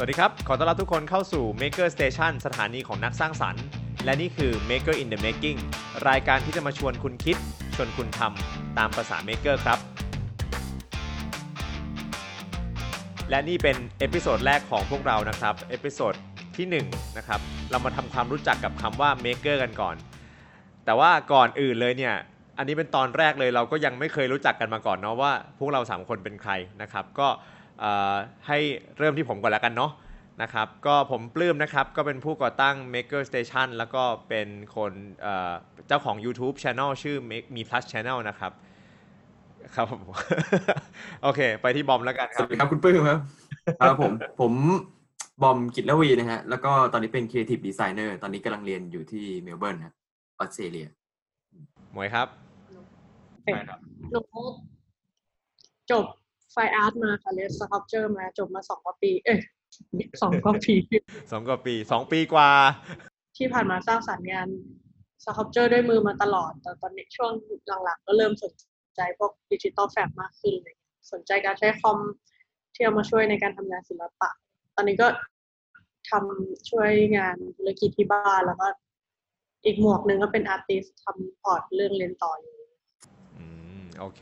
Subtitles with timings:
[0.00, 3.64] สวัสดีครับ ขอต้อนรับทุกคนเข้าสู่ Maker Station สถานีของนักสร้างสรรค์
[4.04, 5.58] และนี่คือ Maker in the Making
[6.08, 7.36] รายการที่จะมาชวนคุณคิด
[7.74, 9.78] ชวนคุณทำตามภาษา Maker ครับ
[13.30, 16.14] และนี่เป็น episode แรกของพวกเรานะครับ episode
[16.56, 17.40] ที่1นะครับ
[17.70, 19.96] เรามาทำความรู้จักกับคำว่า Maker กันก่อน
[20.84, 22.14] แต่ว่าก่อนอื่นเลยเนี่ย
[22.58, 26.52] อันนี้เป็นตอนแรกเลยเราก็ยังไม่เคยรู้จักกันมาก่อนเนาะว่าพวกเราสามคนเป็นใคร
[26.82, 27.28] นะครับ ก็
[28.46, 28.58] ให้
[28.98, 29.92] เริ่มที่ผมก่อนแล้วกันเนาะ
[30.42, 34.92] นะครับก็ผมปลื้มนะครับ ก็เป็นผู้ก่อตั้ง Maker Station แล้วก็เป็นคน
[35.22, 35.52] เอ่อ
[35.88, 38.52] เจ้าของ YouTube Channel ชื่อ Make Me Plus Channel นะครับ
[39.74, 40.00] ครับผม
[41.22, 43.18] โอเค ไปที่บอมแล้วกันคสรับวัสดีครับคุณปื้มครับ
[43.80, 44.52] ครับผม ผม
[45.42, 49.94] บอมกิตลวีนะฮะ แล้วก็ตอนนี้เป็น Creative Designer ตอนนี้กำลังเรียนอยู่ที่เมลเบิร์นครับ
[50.38, 50.86] ออสเตรเลีย
[51.92, 52.28] หมวยครับ
[54.10, 54.20] หนู
[55.90, 56.04] จบ
[56.52, 59.40] Fine Art มาค่ะเรียน sculpture มาจบมาสองกว่าปี เอ้ย
[60.22, 60.74] สองกว่าปี
[61.32, 62.50] สองกว่าปีสองปีกว่า
[63.36, 64.48] ที่ผ่านมาสร้างสรรค์งาน
[65.24, 67.32] sculpture ด้วยมือมาตลอด แต่ตอนนี้ช่วง
[67.84, 68.52] หลังๆ ก็เริ่มสน
[68.96, 70.76] ใจพวก digital fab มากขึ้นเลย
[71.12, 71.98] สนใจการใช้คอม
[72.74, 74.30] ที่เอามาช่วยในการทำงานศิลปะ
[74.76, 75.08] ตอนนี้ก็
[76.10, 78.66] ทำช่วยงานธุรกิจที่บ้านแล้วก็
[79.64, 82.56] อีกหมวกหนึ่งก็เป็น artist ทำ port เรื่องเรียนต่ออยู่
[83.36, 83.44] อื
[83.78, 84.20] ม โอเค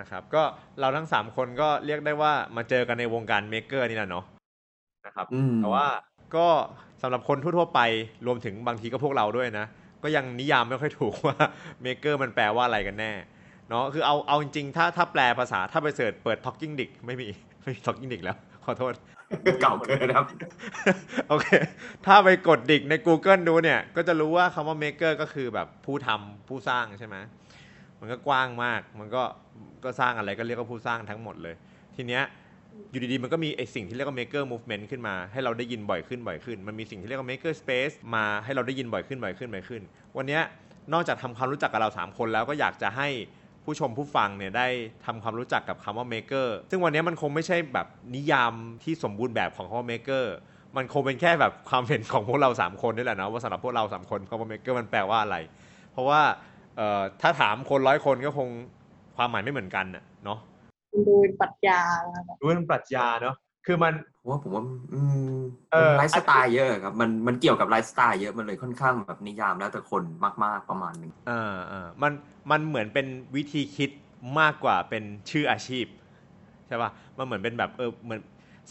[0.00, 0.42] นะครับก็
[0.80, 4.24] เราทั้ง 3 คนก็เรียกได้ว่ามาเจอกันในวงการ maker นี่แหละเนาะ
[5.06, 5.86] นะครับอืมแต่ว่า
[6.36, 6.46] ก็
[7.02, 7.80] สำหรับคนทั่วๆไป
[8.26, 9.66] รวมถึงบางทีก็พวกเราด้วยนะ
[10.02, 11.36] ก็ยังนิยามไม่ค่อยถูกว่า
[11.82, 13.12] maker มันแปลว่าอะไรกันแน่
[13.68, 17.28] เนาะคือเอาเอาจริงๆถ้าถ้าแปลภาษาถ้าไปเสิร์ชเปิด Talking Dick ไม่มี
[17.60, 18.92] ไม่มี Talking Dick แล้ว ขอโทษ
[19.62, 20.26] เก่าเกินครับ
[21.28, 21.46] โอเค
[22.06, 27.16] ถ้าไปกดดิกใน Google ดูเนี่ย ก็จะรู้ว่าคำว่า maker ก็คือแบบผู้ทำผู้สร้างใช่ไหม
[28.00, 29.22] มันก็กว้างมาก มันก็
[29.84, 31.54] ก็สร้างอะไรก็เรียกว่าผู้สร้างทั้งหมดเลย
[31.96, 32.22] ทีเนี้ย
[32.90, 39.82] อยู่ดีๆ มันก็มีไอสิ่งที่เรียกว่า maker movement ขึ้นมา ให้เราได้ยินบ่อยขึ้นบ่อยขึ้น มันมีสิ่งที่เรียกว่า maker space มาให้เราได้ยินบ่อยขึ้นบ่อยขึ้นบ่อยขึ้น
[40.16, 40.42] วันเนี้ย
[40.92, 43.08] นอกจากทำความรู้จักกับเราสามคนแล้วก็อยากจะให้
[43.64, 44.66] ผู้ชมผู้ฟังเนี่ยได้
[45.06, 48.52] ทำความรู้จักกับคำว่า maker ซึ่งวันนี้มันคงไม่ใช่แบบนิยาม
[48.82, 50.24] ที่สมบูรณ์แบบของคำว่า maker
[50.76, 55.36] มันคงเป็นแค่แบบความเห็นของพวกเราสามคนนี่แหละนะว่าสำหรับพวกเราสามคนคำว่า maker มันแปลว่าอะไร
[55.92, 56.20] เพราะว่า
[57.22, 58.48] ถ้าถามคนร้อยคนก็คง
[59.16, 60.38] ความหมายไม่เหมือนกันน่ะเนาะ
[60.92, 61.80] ดูเป็นปรัชญา
[62.14, 65.00] นะคะดูเป็นปรัชญาเนาะคือมันผมว่าผมว่าอื
[65.36, 65.38] ม
[65.72, 70.02] เออไลฟ์สไตล์เยอะครับมันมันเกี่ยวกับไลฟ์สไตล์เยอะมันเลยค่อนข้างแบบนิยามแล้วแต่คน
[70.44, 72.12] มาก ๆประมาณหนึ่งอ่าอ่ามัน
[72.50, 73.06] มันเหมือนเป็น
[73.36, 73.90] วิธีคิด
[74.40, 75.86] มากกว่าเป็นชื่ออาชีพ
[76.66, 78.20] ใช่ป่ะมันเหมือนเป็นแบบเออเหมือน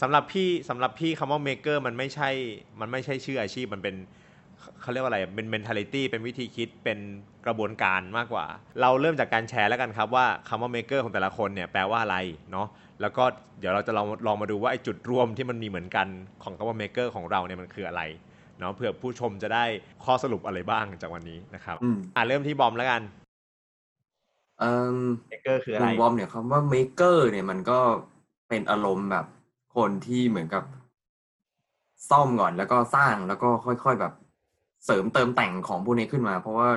[0.00, 2.30] สำหรับพี่สำหรับพี่คำว่า maker มันไม่ใช่
[2.80, 3.96] มันไม่ใช่ชื่ออาชีพมันเป็น
[4.80, 6.98] เขาเรียกว่าอะไรเป็น mentality เป็นวิธีคิดเป็น
[7.48, 8.46] กระบวนการมากกว่า
[8.80, 12.16] เราเริ่มจากการแชร์แล้วกันครับว่าคำว่า maker ของแต่ละคนเนี่ยแปลว่าอะไร
[12.52, 12.66] เนาะ
[13.00, 13.24] แล้วก็
[13.60, 16.06] เดี๋ยวเราจะลองลองมาดูว่าไอ้จุดร่วมที่มันมีเหมือนกัน
[16.42, 18.02] ของคำว่า maker ของเราเนี่ยมันคืออะไร
[18.58, 19.64] เนาะเผื่อผู้ชมจะได้
[20.04, 23.02] ข้อสรุปอะไรบ้างจากวันนี้นะครับอืมอ่าเริ่มที่บอมแล้วกัน
[24.58, 24.98] เอ่อ
[25.28, 27.80] เมเกอร์คืออะไรคุณบอมเนี่ยคำว่า maker เนี่ยมันก็
[28.48, 29.26] เป็นอารมณ์แบบ
[29.76, 30.64] คนที่เหมือนกับ
[32.10, 34.12] ซ่อมก่อนแล้วก็สร้างแล้วก็ค่อยๆแบบ
[34.84, 36.68] เสริมเติมแต่งของพวกนี้ขึ้นมา เพราะว่า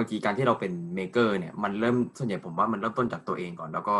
[0.00, 3.96] บางทีการที่เราเป็นเม k เกอร์เนี่ยมันเริ่มส่วนใหญ่ผมว่ามันเริ่มต้นจากตัวเองก่อน แล้วก็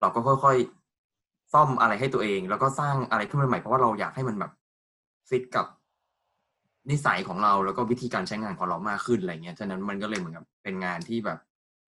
[0.00, 4.52] เราก็ค่อยๆซ่อมอะไรให้ตัวเอง แล้วก็สร้างอะไรขึ้นมาใหม่เพราะว่าเราอยากให้มันแบบ
[5.28, 5.66] ฟิตกับ
[6.90, 11.38] นิสัยของเราแล้วก็วิธีการใช้งานของเรามากขึ้นอะไรเงี้ยฉะนั้นมันก็เลยเหมือนกับเป็นงานที่แบบ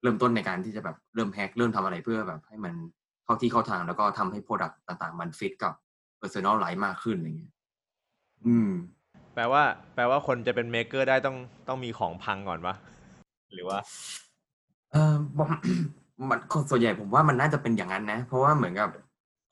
[0.02, 2.74] เริ่มต้นในการที่จะแบบเริ่ม hack เริ่มทำอะไรเพื่อแบบให้มัน
[3.24, 5.72] เข้าที่เข้าทางแล้วก็ทำให้ product ต่างๆ มันฟิตกับ
[6.20, 7.52] personal life มากขึ้นอะไรเงี้ย
[8.46, 8.70] อืม
[9.34, 9.62] แปลว่า
[9.94, 11.36] แปลว่าคนจะเป็น maker ได้ต้อง
[11.68, 12.74] ต้องมีของพังก่อนปะ
[13.54, 13.78] หรือว่า
[14.92, 15.40] เออม
[16.30, 16.40] มัน
[16.70, 18.90] ส่วนใหญ่ผมว่ามันน่าจะเป็นอย่างนั้นนะ เพราะว่าเหมือนกับ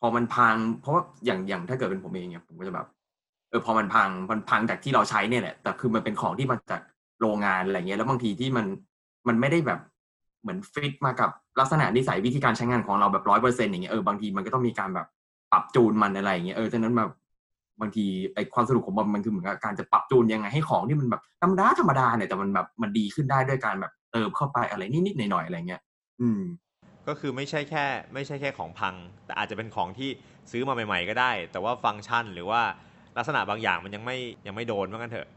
[0.01, 2.87] พอมันพัง เพราะว่าอย่างอย่างถ้าเกิดเป็นผมเองเนี่ยผมก็จะแบบ
[3.51, 6.81] เออพอมันพังมันพังจากที่เราใช้เนี่ยแหละแต่คือมันเป็นของที่มาจาก
[7.21, 8.67] โรงงานอะไรเงี้ยแล้วบางทีที่มัน
[9.29, 9.81] มันไม่ได้แบบ
[10.43, 15.07] เหมือนฟิตมากับลักษณะนิสัยวิธีการใช้งานของเราแบบร้อยเปอร์เซ็นต์อย่างเงี้ยเออบางทีมันก็ต้องมีการแบบ
[15.53, 17.11] ปรับจูนมันอะไรอย่างเงี้ยเออฉะนั้นแบบ
[17.81, 18.05] บางที
[18.35, 25.83] ไอความสนุกของมันมันคือเหมือนกับการจะปรับจูนยังไงให้ของที่มันแบบธรรมดาธรรมดาเนี่ยแต่มันแบบมันดีขึ้นได้ด้วยการแบบเติมเข้าไปอะไรนิดๆหน่อยๆอะไรเงี้ย
[26.21, 26.43] อืม
[27.09, 27.85] ก็คือไม่ใช่แค่
[28.15, 28.95] ไม่ใช่แค่ของพัง
[29.27, 30.11] แต่อาจจะเป็นของที่
[30.51, 32.61] ซื้อมาใหม่ ๆ ก็ได้ แต่ว่าฟังก์ชันหรือว่า
[33.17, 34.17] ลักษณะบางอย่างมันยังไม่
[34.47, 35.29] ยังไม่โดนว่ากันเถอะ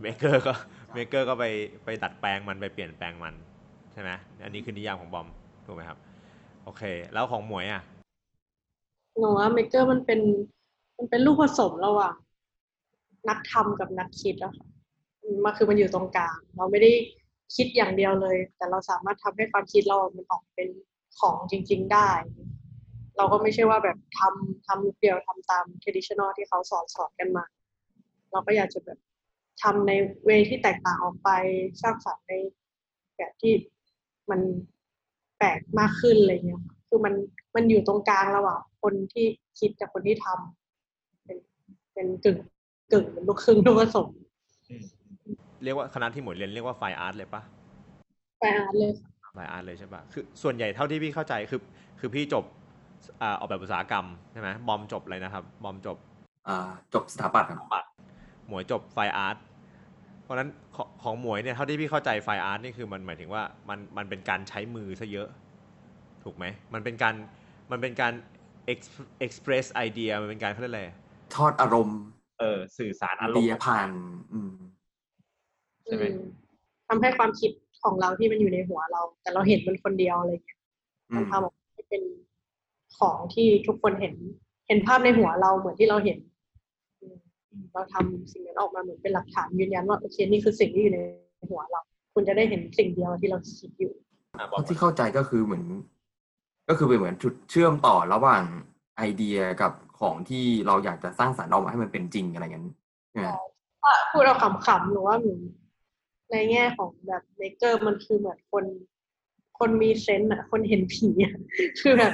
[0.00, 0.52] maker ก็
[0.94, 1.44] maker ก็ไป
[1.84, 3.34] ไปดัดแปลงมันไปเปลี่ยนแปลงมัน
[3.92, 4.10] ใช่ไหม
[4.44, 5.28] อันนี้คือนิยามของบอม
[5.66, 5.98] ถูกไหมครับ
[6.64, 6.82] โอเค
[7.12, 7.82] แล้วของหมวยอะ
[9.18, 10.20] หนูว่า maker มันเป็น
[11.00, 12.14] มันเป็นลูกผสมระหว่าง
[13.28, 14.66] นักทำกับนักคิดอะค่ะ
[15.44, 16.92] มันคือมันอยู่ตรงกลาง เราไม่ได้
[17.56, 20.68] คิดอย่างเดียวเลย แต่เราสามารถทำให้ความคิดเรา มันออกเป็น
[21.18, 22.10] ของจริง ๆ ได้
[23.16, 27.44] เราก็ไม่ใช่ว่าแบบทำทำลุคเดียวทำตาม traditional ที่เขาสอนสอนกันมา
[28.32, 28.98] เราก็อยากจะแบบ
[29.62, 29.92] ทำใน
[30.24, 31.30] เวที่แตกต่างออกไป
[31.82, 32.32] สร้างสรรค์ใน
[33.16, 33.52] แบบที่
[34.30, 34.40] มัน
[35.38, 37.14] แปลกมากขึ้นอะไรเงี้ยคือมัน
[37.54, 39.26] มันอยู่ตรงกลางระหว่างคนที่
[39.60, 40.59] คิดกับคนที่ทำเป็น
[42.00, 42.38] เป็นกึ่ง
[42.92, 44.06] กึ่งลูกครึ่งลูกผสม
[45.64, 47.42] เรียกว่าคณะที่หมวยเรียนเรียกว่า Fine Art เลยปะ
[48.40, 51.60] Fine Art เลยค่ะ Fine Art เลยใช่ปะคือส่วนใหญ่เท่าที่พี่เข้าใจคือ
[52.00, 52.44] คือพี่จบ
[53.22, 55.96] อ่าออกแบบอุตสาหกรรมใช่ไหมบอมจบอะไรนะครับ บอมจบ
[56.48, 57.84] อ่าจบสถาปัตย์ครับ
[58.48, 59.36] หมวยจบ Fine Art
[60.22, 65.28] เพราะฉะนั้นของของหมวยเนี่ยเท่าที่พี่เข้าใจ Fine Art นี่คือมันหมายถึงว่ามันมันเป็นการใช้มือซะเยอะ
[66.24, 66.44] ถูกไหม
[66.74, 67.14] มันเป็นการ
[67.70, 68.12] มันเป็นการ
[68.72, 70.84] ex- express idea มันเป็นการเขาเรียกอะไร
[71.36, 72.00] ทอดอารมณ์
[72.38, 73.90] เออ สื่อสารอารมเดียณ์ผ่าน
[74.32, 74.54] อืม
[75.84, 76.22] ใช่ไหมอืม
[76.88, 77.50] ทำให้ความคิด
[77.82, 80.58] ของเราที่มันอยู่ในหัวเรา แต่เราเห็นมันคนเดียวอะไรเงี้ย
[81.10, 82.02] อืมันมทำออกมาให้เป็น
[82.98, 84.14] ของที่ทุกคนเห็น
[84.68, 86.18] เห็นภาพในหัวเราเหมือนที่เราเห็น
[87.00, 87.16] อืม
[87.72, 91.00] เราทำสิ่งนั้นออกมาเหมือนเป็นหลักฐานยืนยันว่าโอเคนี่คือสิ่งที่อยู่ใน
[91.50, 91.80] หัวเรา
[92.14, 93.92] คุณจะได้เห็นสิ่งเดียวที่เราคิดอยู่
[94.38, 95.64] อะบเพอกราะที่เข้าใจก็คือเหมือน
[96.68, 98.44] ก็คือเป็นเหมือนจุดเชื่อมต่อระหว่าง
[98.96, 102.64] ไอเดียกับ ของที่เราอยากจะสร้างสรรค์ออกมาให้มันเป็นจริงอะไรเงี้ย
[103.10, 103.28] ใช่ไหม
[103.82, 104.36] ถ้าพูดเอา
[104.66, 105.40] ขำๆหรือว่าเหมือน
[106.30, 108.64] ในแง่ของแบบ maker มันคือเหมือนคน
[109.58, 111.34] คนมี sense อะคนเห็นผีอะ
[111.80, 112.12] คือแบบ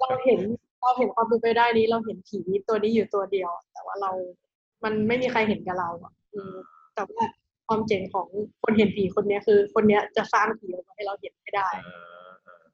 [0.00, 0.40] เราเห็น
[0.80, 2.38] เราเห็นความเป็นไปได้นี้เราเห็นผี
[2.68, 4.10] ตัวนี้อยู่ตัวเดียว แต่ว่าเรา
[4.84, 6.54] มันไม่มีใครเห็นกับเราอะอืม
[6.94, 7.24] แต่ว่า
[7.68, 8.28] ความเจ๋งของ
[8.62, 11.88] คนเห็นผีคนเนี้ยคือ คนเนี้ยจะสร้างผีออกมาให้เราเห็นให้ได้เอ
[12.26, 12.64] อเออ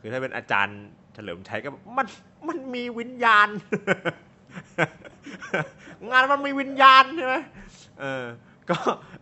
[0.00, 0.80] คือถ้าเป็นอาจารย์
[1.14, 1.68] เฉลิมชัยก็
[1.98, 2.06] มัน
[2.48, 3.48] มันมีวิญญาณ
[6.10, 7.34] งานมันมีวิญญาณใช่ไหม
[8.00, 8.24] เออ
[8.70, 8.76] ก็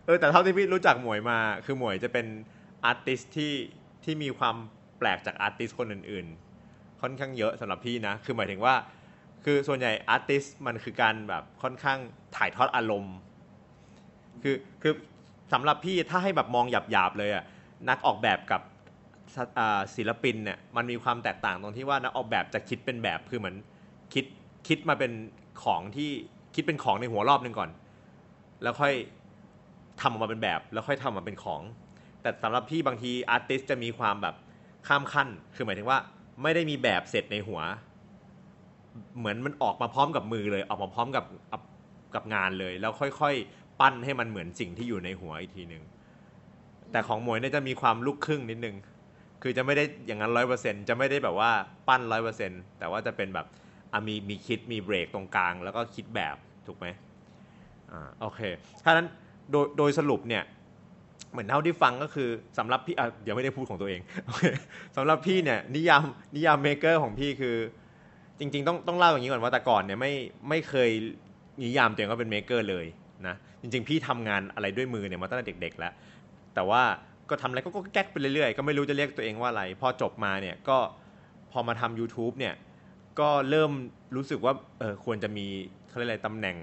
[0.05, 2.25] เออแต่เท่าที่พี่รู้จักหมวยมา คือหมวยจะเป็น
[2.85, 3.53] อาร์ติสที่
[4.03, 4.55] ที่มีความ
[4.97, 8.75] แปลกจากอาร์ติสคนอื่นๆ ค่อนข้างเยอะสำหรับพี่นะ คือหมายถึงว่า
[9.43, 11.99] คือส่วนใหญ่ artist มันคือการแบบค่อนข้าง
[12.35, 13.15] ถ่ายทอดอารมณ์
[14.43, 14.93] คือคือ
[15.53, 17.43] สำหรับพี่ถ้าให้แบบมองหยาบๆเลยอะ
[17.89, 18.61] นักออกแบบกับ
[19.95, 23.55] ศิลปินเนี่ยมันมีความแตกต่างตรงที่ว่านักออกแบบจะคิดเป็นแบบคือเหมือน
[24.13, 24.25] คิด
[24.67, 25.11] คิดมาเป็น
[25.63, 26.09] ของที่
[26.55, 27.69] คิดเป็นของในหัวรอบหนึ่งก่อน
[28.63, 28.93] แล้วค่อย
[30.01, 31.61] ทำออกมาเป็นแบบ แล้วค่อยทำออกมาเป็นของ
[32.21, 34.35] แต่สำหรับพี่บางที artist จะมีความแบบ
[34.87, 35.99] ข้ามขั้น คือหมายถึงว่า
[36.41, 37.59] ไม่ได้มีแบบเสร็จในหัว
[39.17, 41.61] เหมือนมันออกมาพร้อมกับมือเลย ออกมาพร้อมกับกับ
[42.15, 45.83] กับงานเลย แล้วค่อยๆ ปั้นให้มันเหมือนสิ่งที่อยู่ในหัวอีกทีหนึ่ง
[46.91, 48.75] แต่ของหมวยเนี่ยจะมีความลูกครึ่งนิดนึง
[49.41, 51.51] คือจะไม่ได้อย่างนั้นร้อยเปอร์เซ็นจะไม่ได้แบบว่า
[51.87, 53.47] ปั้นร้อยเปอร์เซ็นแต่ว่าจะเป็นแบบ
[54.07, 56.35] มีมีคิดมีเบรกตรงกลาง แล้วก็คิดแบบ
[56.67, 56.87] ถูกไหม
[57.91, 58.41] อ่าโอเค
[58.83, 59.07] ถ้านั้น
[59.51, 60.43] โดยโดยสรุปเนี่ย
[61.31, 64.43] เหมือนเท่าที่ฟังก็คือสำหรับพี่อะเดี๋ยวไม่ได้พูดของตัวเองโอเค
[64.95, 66.03] สำหรับพี่เนี่ยนิยาม
[66.35, 67.55] นิยาม maker ของพี่คือ
[68.39, 70.13] จริง ๆ ต้องต้องเล่าอย่างนี้ก่อนว่าแต่ก่อนเนี่ยไม่
[70.49, 70.89] ไม่เคย
[71.63, 72.85] นิยามตัวเองว่าเป็น maker เลย
[73.27, 75.93] นะจริง ๆ พี่ทำงานอะไรด้วยมือเนี่ยมาตั้งแต่เด็ก ๆ แล้ว
[76.55, 76.81] แต่ว่า
[77.31, 80.77] ก็ทำอะไรก็ก็แก๊กไปเรื่อยๆ ก็ไม่รู้จะเรียกตัวเองว่าอะไร พอจบมาเนี่ยก็
[81.51, 82.53] พอมาทำ YouTube เนี่ย
[83.19, 83.71] ก็เริ่ม
[84.15, 85.45] รู้สึกว่าเออควรจะมี
[85.89, 86.57] เขาเรียกอะไรตำแหน่ง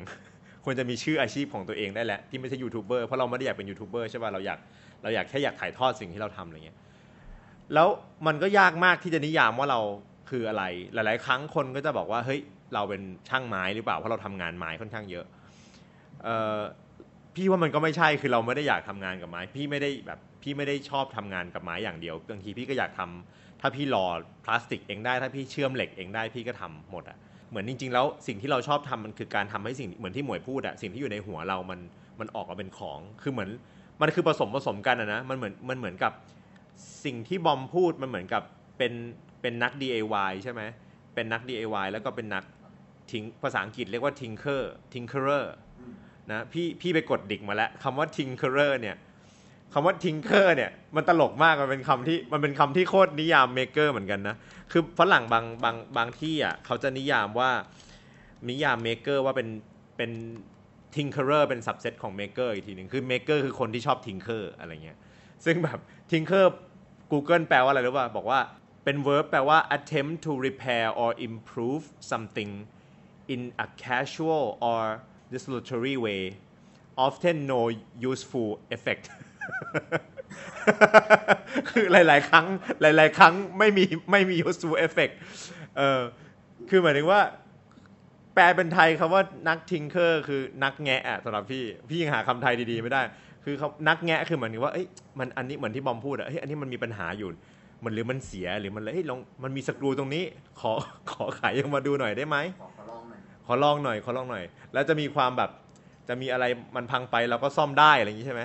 [0.65, 4.59] ควรจะมีชื่ออาชีพของตัวเองได้แหล้วที่ไม่ใช่ยูทูบเบอร์เพราะเราไม่ได้อยากเป็นยูทูบเบอร์ใช่ป่ะเราอยาก
[5.03, 6.79] เราอยากแค่อยากถ่ายทอดสิ่งที่เราทำอะไรเงี้ย
[7.75, 7.89] แล้ว
[8.27, 9.81] มันก็ยากมากที่จะนิยามว่าเรา
[10.31, 12.41] คืออะไร หลาย ๆ ครั้งคนก็จะบอกว่าเฮ้ย
[12.75, 15.27] เราเป็นช่างไม้หรือเปล่าเพราะเราทำงานไม้ค่อนข้างเยอะ
[16.25, 16.59] เออ
[17.39, 24.07] พี่ว่ามันก็ไม่ใช่คือเราไม่ได้อยากทำงานกับไม้ พี่ไม่ได้แบบพี่ไม่ได้ชอบทำงานกับไม้อย่างเดียวบางทีพี่ก็อยากทำถ้าพี่หล่อ
[24.45, 27.17] พลาสติกเองได้ถ้าพี่เชื่อมเหล็กเองได้พี่ก็ทำหมดอะ
[27.51, 31.81] เหมือนจริง ๆ แล้วสิ่งที่เราชอบทำมันคือการทำให้สิ่งเหมือนที่หมวยพูดอะสิ่งที่อยู่ในหัวเรา มัน
[32.21, 33.51] มันออกมาเป็นของ คือเหมือน
[34.01, 36.13] มันคือผสมผสมกันอะนะมันเหมือนมันเหมือนกับ
[37.05, 38.43] สิ่งที่บอมพูดมันเหมือนกับ
[38.79, 38.93] เป็น
[39.41, 40.63] เป็นนัก DIY ใช่ไหม
[41.15, 42.45] เป็นนัก DIY แล้วก็เป็นนัก
[43.11, 45.47] ทิ้งภาษาอังกฤษเรียกว่า tinker tinkerer
[46.31, 48.97] นะพี่พี่ไปกดดิกมาแล้วคำว่า tinkerer เนี่ย
[49.73, 54.37] คำว่า tinker เนี่ยมันตลกมากมันเป็นคำที่มันเป็นคำที่โคตรนิยาม maker เหมือนกันนะ
[54.73, 57.51] คือฝรั่งบางบางบางที่อะเขาจะนิยามว่า
[58.51, 59.49] นิยาม maker ว่าเป็น
[59.97, 60.11] เป็น
[60.95, 64.99] tinkerer เป็น subset ของ maker อีกทีหนึ่งคือ maker คือคนที่ชอบ tinker อะไรเงี้ย
[65.45, 65.79] ซึ่งแบบ
[66.11, 66.47] tinker
[67.13, 68.41] Google แปลว่าอะไรรู้ป่ะบอกว่า
[68.85, 72.53] เป็น verb แปลว่า attempt to repair or improve something
[73.35, 74.83] in a casual or
[75.33, 76.23] desultory way
[77.07, 77.61] often no
[78.11, 79.05] useful effect
[81.69, 82.47] คือหลาย ๆ ครั้ง
[82.81, 85.15] หลาย ๆ ครั้งไม่มีไม่มี useful effect
[85.77, 86.01] เออ
[86.71, 87.21] คือหมายถึงว่า
[88.35, 93.03] แปลเป็นไทยคำว่านักทิงเคอร์คือนักแงะสำหรับพี่ พี่ยังหาคำไทยดี ๆ ไม่ได้
[93.45, 94.87] คือเขานักแงะคือเหมือนกับว่าเอ้ย
[95.19, 97.29] มันอันนี้เหมือนที่บอมพูดอะเฮ้ยอันนี้มันมีปัญหาอยู่
[97.85, 100.25] มันหรือมันเสียหรือมันเลยเฮ้ยลองมันมีสกรูตรงนี้
[100.61, 100.73] ขอ
[101.11, 102.37] ขอขายยังมาดูหน่อยได้ไหม
[103.51, 105.51] ขอลองหน่อยขอลองหน่อยขอลองหน่อย แล้วจะมีความแบบ
[106.09, 106.45] จะมีอะไร
[106.77, 108.43] มันพังไปเราก็ซ่อมได้อะไรอย่างนี้ใช่ไหม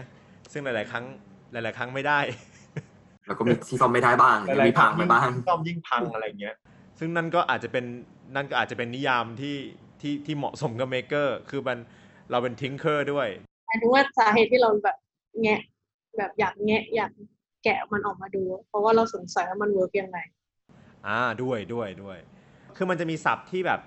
[0.52, 1.06] ซึ่งหลาย ๆ ครั้ง
[1.52, 2.20] หลาย ๆ ครั้งไม่ได้
[3.28, 6.56] แล้วก็มีที่ซ่อมไม่ได้บ้างมีพังไปบ้างซ่อมยิ่งพังอะไรเงี้ย
[7.00, 7.86] ซึ่งนั่นก็อาจจะเป็น
[8.36, 9.58] นั่นก็อาจจะเป็นนิยามที่
[10.02, 11.78] ที่ที่เหมาะสมกับ maker คือมัน
[12.32, 13.28] เราเป็น tinker ด้วย
[13.68, 14.98] หมายถึงว่าสาเหตุที่เราแบบ
[15.42, 15.62] แงะ
[16.18, 17.12] แบบอยากแงะอยาก
[17.64, 20.18] แกะมันออกมาดู เพราะว่าเราสงสัยว่ามัน work ยังไง
[21.08, 22.18] อ่าด้วยด้วยด้วย
[22.76, 23.80] คือมันจะมีศัพท์ที่แบบ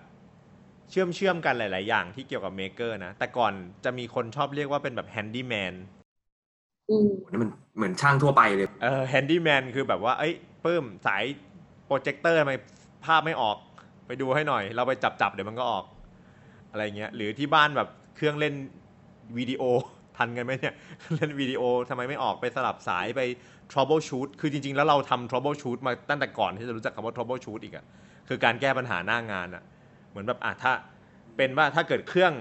[0.90, 3.52] เชื่อมเชื่อมกันหลาย ๆ อย่างที่เกี่ยวกับ maker นะ แต่ก่อน
[3.84, 5.74] จะมีคนชอบเรียกว่าเป็นแบบ handyman
[6.88, 11.24] อืมนี่มันเหมือนช่างทั่วไปเลยเออ handyman คือแบบว่า เอ้ยปื้มสาย
[11.86, 12.52] โปรเจคเตอร์ทำไม
[13.04, 13.56] ภาพไม่ออก
[14.06, 15.84] ไปดูให้หน่อย เราไปจับจับๆเดี๋ยวมันก็ออก
[16.70, 18.54] อะไรเงี้ย หรือที่บ้านแบบเครื่องเล่น
[19.38, 19.62] วิดีโอ
[20.16, 20.74] ทันกันไหมเนี่ย
[21.16, 23.20] เล่นวิดีโอทำไมไม่ออกไปสลับสายไป
[23.72, 27.84] troubleshoot คือจริง ๆ แล้วเราทำ troubleshoot มาตั้งแต่ก่อนที่จะรู้จักคำว่า troubleshoot อีกอะ
[28.28, 29.75] คือการแก้ปัญหาหน้างานอะเห
[30.16, 30.72] มือนแบบอะถ้า
[31.36, 32.32] เป็นว่าถ้าเกิดเครื่อง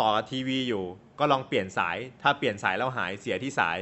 [0.00, 0.84] ต่อทีวีอยู่
[1.20, 3.78] ก็ลองเปลี่ยนสาย ถ้าเปลี่ยนสายแล้วหายเสียที่สาย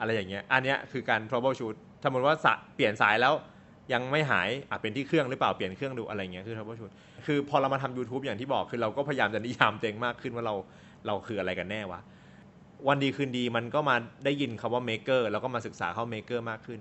[0.00, 2.34] อะไรอย่างเงี้ย อันเนี้ยคือการ troubleshoot สมมติว่า
[2.74, 3.34] เปลี่ยนสายแล้ว
[3.92, 6.92] ยังไม่หายอะเป็นที่เครื่องหรือเปล่าเปลี่ยนเครื่องดูอะไรเงี้ยคือ troubleshoot
[7.26, 10.54] คือพอเรามาทำ YouTube อย่างที่บอกคือเราก็พยายามจะนิยามตัวเองมากขึ้นว่าเรา
[11.06, 12.00] เราคืออะไรกันแน่วะ
[12.88, 16.80] วันดีคืนดีมันก็มาได้ยินคำว่า maker แล้วก็มาศึกษาเข้า maker มากขึ้น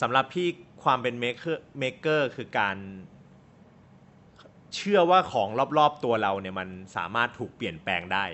[0.00, 0.48] สำหรับพี่
[0.84, 2.76] ความเป็น maker maker คือการ
[4.74, 8.24] เชื่อว่าของรอบๆตัวเราเนี่ยมันสามารถถูกเปลี่ยนแปลงได้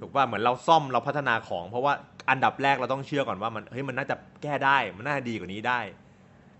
[0.00, 1.92] ถูกป่ะเหมือนเราซ่อมเราพัฒนาของ เพราะว่า
[2.30, 5.80] อันดับแรกเราต้องเชื่อก่อนว่ามันเฮ้ยมันน่าจะแก้ได้มันน่าจะดีกว่านี้ได้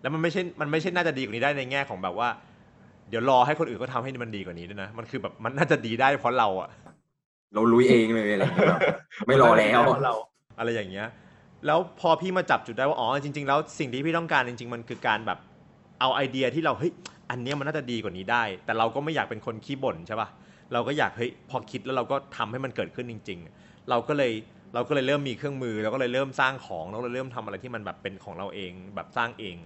[0.01, 2.29] แล้วมันไม่ใช่มันไม่ใช่น่าจะดีกว่านี้ได้ในแง่ของแบบว่า
[3.09, 6.69] เดี๋ยวรอให้คนอื่นเขาทำให้มันดีกว่านี้ด้วยนะมันคือแบบมันน่าจะดีได้เพราะเราอะ
[7.55, 8.81] เราลุยเองเลยอะไรอย่างเงี้ยแบบ
[9.27, 10.15] ไม่รอแล้วเรา
[10.59, 11.07] อะไรอย่างเงี้ย
[11.67, 15.39] แล้วพอพี่มาจับจุดได้ว่าอ๋อจริง ๆ แล้วสิ่งที่พี่ต้องการจริง ๆ มันคือการแบบ
[16.01, 16.93] เอาไอเดียที่เราเฮ้ย
[17.31, 20.29] อันนี้มันน่าจะดีกว่านี้ได้ แต่เราก็ไม่อยากเป็นคนขี้บ่นใช่ป่ะ
[20.73, 24.33] เราก็อยากเฮ้ยพอคิดแล้วเราก็ทำให้มันเกิดขึ้นจริง ๆ เราก็เลย
[24.75, 29.57] เราก็เลยเริ่มมีเครื่องมือเราก็เลยเริ่มสร้างของเราก็เลยเริ่มทำอะไรที่มันแบบเป็นของเราเองแบบสร้างเอง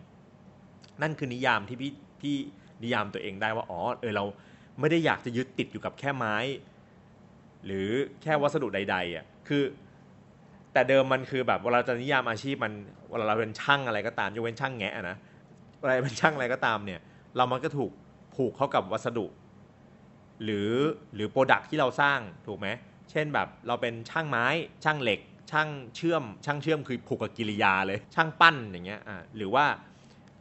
[1.03, 2.37] นั่นคือนิยามที่พี่พี่
[2.83, 4.25] นิยามตัวเองได้ว่าอ๋อเออเรา
[4.81, 6.37] ไม่ได้อยากจะยึดติดอยู่กับแค่ไม้
[7.67, 7.89] หรือ
[8.23, 9.63] แค่วัสดุใดๆอะคือ
[10.73, 12.73] แต่เดิมมันคือแบบเวลาจะนิยามอาชีพมัน
[13.11, 15.17] เวลาเราเป็นช่างอะไรก็ตามยกเว้นช่างแงะอะนะ
[15.81, 17.01] เวลาเป็นช่างอะไรก็ตามเนี่ย
[17.37, 17.91] เรามันก็ถูก
[18.35, 19.27] ผูกเข้ากับวัสดุ
[20.45, 20.71] หรือ
[21.15, 22.69] หรือโปรดักที่เราสร้างถูกไหม
[23.11, 24.47] เช่นแบบเราเป็นช่างไม้
[24.85, 25.21] ช่างเหล็ก
[25.51, 29.65] ช่างเชื่อม ช่างเชื่อมคือผูกกับกิริยาเลย ช่างปั้นอย่างเงี้ยอ่าหรือว่า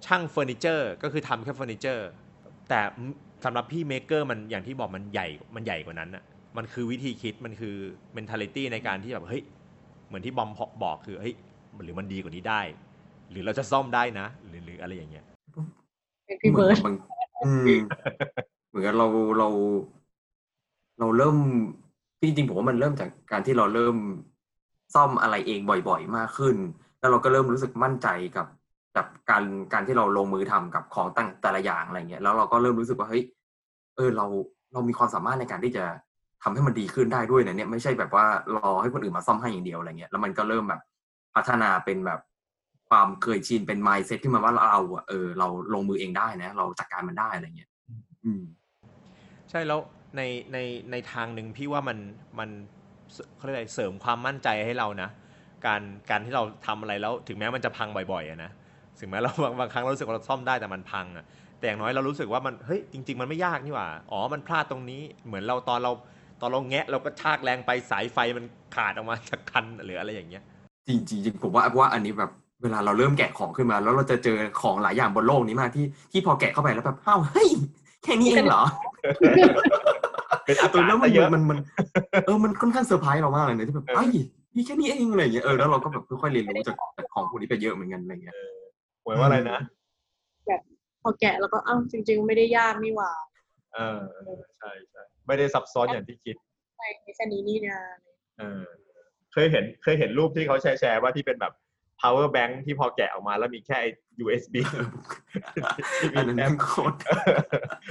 [0.05, 2.07] ช่างเฟอร์นิเจอร์ก็คือทำแค่เฟอร์นิเจอร์
[2.69, 2.81] แต่
[3.45, 6.23] สำหรับพี่ maker มันอย่างที่บอกมันใหญ่มันใหญ่กว่านั้นอะ
[6.57, 7.75] มันคือวิธีคิดมันคือ
[8.17, 9.43] mentality ในการที่แบบเฮ้ย
[10.07, 10.49] เหมือนที่บอม
[10.83, 11.35] บอกคือเฮ้ย
[11.83, 12.61] หรือมันดีกว่านี้ได้
[13.31, 15.25] หรือเราจะซ่อมได้นะ หรือหรืออะไรอย่างเงี้ย
[16.27, 17.63] เป็นพี่เบิร์ดหมือนกับบางอืม
[18.69, 19.07] เหมือนกับเรา
[19.39, 19.49] เรา
[20.99, 21.37] เราเริ่ม
[22.21, 23.95] จริงๆผมว่ามันเริ่มจากการที่เราเริ่ม
[24.93, 26.55] ซ่อมอะไรเองบ่อยๆมากขึ้น
[26.99, 28.07] แล้วเราก็เริ่มรู้สึกมั่นใจ
[28.37, 28.47] กับ
[28.97, 29.43] กับการ
[29.73, 33.23] การที่เราลงมือทำกับของต่างแต่ละอย่างอะไรเงี้ยแล้วเราก็เริ่มรู้สึกว่าเฮ้ย
[33.95, 34.25] เออเรา
[34.73, 35.85] เรามีความสามารถในการที่จะ
[36.43, 40.81] ทำให้มันดีขึ้นได้ด้วยนะเนี่ยไม่ใช่แบบว่ารอให้คนอื่นมาซ่อมให้อย่างเดียวอะไรเงี้ยแล้วมันก็เริ่มแบบ
[41.35, 42.19] พัฒนาเป็นแบบ
[42.89, 47.69] ความเคยชินเป็น mindset ที่มันว่าเราอะเออเราลงมือเองได้นะ เราจัดการมันได้อะไรเงี้ย
[48.25, 48.43] อืม
[49.49, 49.79] ใช่แล้ว
[50.17, 50.21] ใน
[50.53, 50.57] ใน
[50.91, 51.97] ในทางหนึ่งพี่ว่ามัน
[52.39, 52.49] มัน
[53.35, 55.09] เขาเรียกอะไรเสริมความมั่นใจให้เรานะ
[55.65, 58.51] การการที่เราทำอะไรแล้ว ถึงแม้มันจะพังบ่อยๆอะนะ
[58.99, 61.25] ถึงแม้เราบางบางครั้งเรารู้สึกว่าเราซ่อมได้แต่มันพังอะ
[61.57, 65.91] แต่อย่างน้อยเรารู้สึกว่ามันเฮ้ยจริง ๆ มันไม่ยากนี่หว่าอ๋อมันพลาดตรงนี้เหมือนเราตอนเรา
[66.41, 70.43] ตอนเราแงะเราก็ชากแรงไปสายไฟมันขาดออกมาจากคันหรืออะไรอย่างเงี้ย
[70.87, 77.49] จริงๆจริงๆผมว่าว่าอันนี้แบบ เวลาเราเริ่มแกะของขึ้นมา แล้วเราจะเจอของหลายอย่างบนโลกนี้มากที่ที่พอแกะเข้าไปแล้วแบบอ้าวเฮ้ย
[78.03, 78.63] แค่นี้เองเหรอ
[80.45, 81.57] เป็นอาเออการแล้วมันซะเยอะมันมัน
[82.25, 84.09] เออมันค่อนข้างเซอร์ไพรส์เรามากเลยนะที่แบบไอ้ย
[84.55, 88.35] มีแค่นี้เองอะไรอย่างเงี้ยเออแล้วเราก็แบบค่อยๆเรียนรู้จากจากของพวกนี้ไปเยอะเหมือนกันอะไรเงี้ย
[89.03, 89.59] หมายว่าอะไรนะ
[91.03, 93.11] พอแกะแล้วก็อ้าวจริง ๆ ไม่ได้ยากนี่หว่า
[93.75, 96.35] เออเออใช่ใช่ไม่ได้ซับซ้อนอย่างที่คิด
[96.77, 97.79] ใช่แค่นี้นี่นะ
[98.39, 98.63] เออ
[99.33, 101.53] เคยเห็นเคยเห็นรูปที่เขาแชร์แชร์ว่าที่เป็นแบบ
[102.01, 103.89] power bank ที่พอแกะออกมาแล้วมีแค่ไอ้
[104.23, 104.55] USB
[106.15, 106.97] อันนั้นแม่งโคตร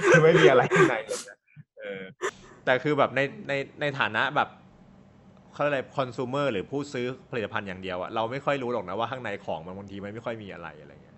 [0.09, 1.37] คือไม่มีอะไรข้างในเลยนะ
[1.79, 2.03] เออ
[2.65, 4.49] แต่คือแบบในในในฐานะแบบ
[5.53, 11.17] เขาเรียกอะไรคอน sumer หรือผู้ซื้อผลิตภัณฑ์อย่างเดียวอะเราไม่ค่อยรู้หรอกนะว่าข้างในของมันบางทีมันไม่ค่อยมีอะไรอะไรเงี้ย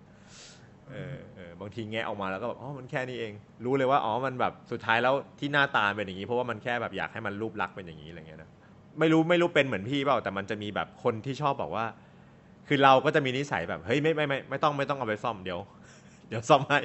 [0.90, 3.32] เออเออบางทีแงะออกมาแล้วก็แบบอ๋อมันแค่นี้เอง
[3.64, 8.50] รู้เลยว่าอ๋อมันแบบสุดท้ายแล้วที่หน้าตาเป็นอย่างนี้ เพราะว่ามันแค่แบบอยากให้มันรูปลักษณ์เป็นอย่างนี้อะไรเงี้ยนะ
[8.98, 11.84] ไม่รู้ไม่รู้เป็นเหมือนพี่เปล่าแต่มันจะมีแบบคนที่ชอบบอกว่า
[12.68, 15.60] คือเราก็จะมีนิสัยแบบเฮ้ยไม่ไม่ไม่ไม่ต้องไม่ต้องเอาไปซ่อมเดี๋ยว
[16.28, 16.78] เดี๋ยวซ่อมให้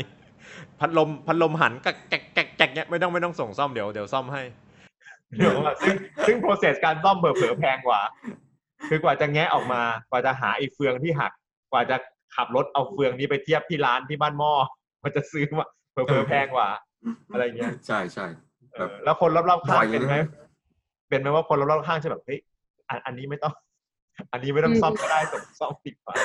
[0.79, 4.43] พัดลมพัดลมหันกักแกกแกกแกกเนี้ยไม่ต้องไม่ต้องส่งซ่อมเดี๋ยวเดี๋ยวซ่อมให้
[5.37, 5.95] เดี๋ยวว่าซึ่ง
[6.27, 8.01] ซึ่ง process การซ่อมเผลอๆแพงกว่า
[8.89, 11.31] คือกว่าจะแงะออกมากว่าจะหาไอ้เฟืองที่หัก
[11.71, 11.97] กว่าจะ
[12.35, 14.53] ขับรถเอาเฟืองนี้ไปเทียบที่ร้านที่บ้านหม้อ
[15.03, 16.67] มันจะซื้อมาเผลอๆแพงกว่า
[17.31, 18.25] อะไรเงี้ยใช่ใช่
[18.73, 20.15] เออแล้วคนรอบๆข้างเป็นไหม
[21.09, 22.39] เป็นไหมว่าคนรอบๆข้างจะแบบเฮ้ย
[22.89, 23.53] อันอันนี้ไม่ต้อง
[24.31, 26.15] อันนี้ไม่ต้องซ่อมก็ได้ส่งซ่อมดีกว่า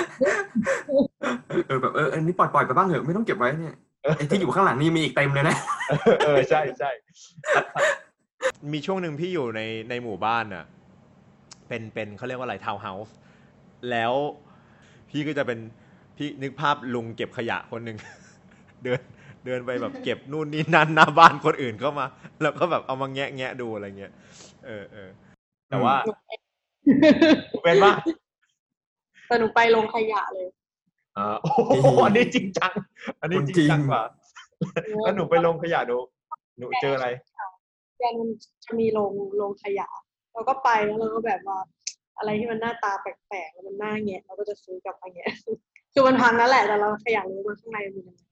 [1.66, 3.76] เออแบบเอออันนี้ปล่อยปล่อยไปบ้างเถอะไม่ต้องเก็บไว้เนี่ย
[4.16, 5.56] ไอ้ที่อยู่ข้างหลังนี่มีอีกเต็มเลยนะ
[6.24, 6.90] เออใช่ใช่
[8.72, 10.64] มีช่วงหนึ่งพี่อยู่ในในหมู่บ้านน่ะ
[11.68, 13.14] เป็นเป็นเขาเรียกว่าอะไรทาวน์เฮาส์
[13.90, 14.12] แล้ว
[15.10, 15.58] พี่ก็จะเป็น
[16.16, 17.98] พี่นึกภาพลุงเก็บขยะคนหนึ่ง
[18.84, 19.00] เดิน
[19.44, 22.06] เดินไปแบบเก็บนู่นนี่นั่นหน้าบ้านคนอื่นเข้ามา
[22.42, 24.12] แล้วก็แบบเอามาแงะแงะดูอะไรเงี้ย
[24.66, 25.08] เออเออ
[25.68, 25.96] แต่ว่า
[27.62, 27.92] เป็นว่า
[29.26, 30.48] แต่หนูไปลงขยะเลย
[31.16, 31.50] อ่าโอ้
[31.82, 32.72] โหอันนี้จริงจัง
[33.20, 34.02] อันนี้จริงจังกว่า
[35.04, 35.98] แล้วหนูไปลงขยะดู
[36.58, 37.08] หนูเจออะไร
[37.98, 38.28] แกนมัน
[38.64, 39.88] จะมีโรงโรงขยะ
[40.32, 41.58] เราก็ไปแล้วเราก็แบบว่า
[42.18, 45.28] อะไรที่มันหน้าตาแปลกๆแล้วมันน่าแงะเราก็จะซื้อกลับมาแงะ
[45.92, 48.22] คือมันพังนั่นแหละแต่เราขยากรู้ว่าข้างในมันเป็นยังไง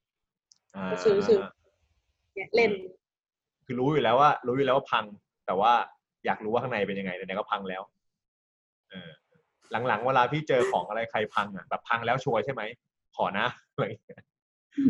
[0.91, 1.39] ก็ซื้อซื้อ
[2.35, 2.71] แงะเล่น
[3.67, 5.05] คือรู้อยู่แล้วว่า รู้อยู่แล้วว่าพัง
[5.47, 5.73] แต่ว่า
[6.27, 7.98] อยากรู้ว่าข้างในเป็นยังไงไหนๆก็พังแล้วเออ
[9.89, 12.63] หลังๆ เวลาพี่เจอของอะไรใครพังอะแบบพังแล้วชัวร์ใช่ไหม
[13.17, 14.23] ขอนะอะไรอย่างเงี้ย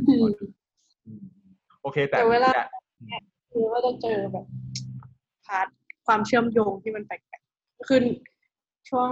[0.07, 1.25] อืม
[1.83, 2.63] โอเค แต่แต่เวลาแต่
[3.53, 4.47] คือว่าจะเจอแบบ
[5.47, 5.67] part
[6.07, 7.99] ความเชื่อมโยงที่มันแปลกๆคือ
[8.89, 9.11] ช่วง